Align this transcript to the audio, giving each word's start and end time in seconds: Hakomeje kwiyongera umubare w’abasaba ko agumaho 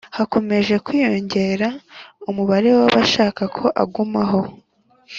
Hakomeje 0.17 0.73
kwiyongera 0.85 1.67
umubare 2.29 2.69
w’abasaba 2.77 3.43
ko 3.57 3.65
agumaho 3.83 4.41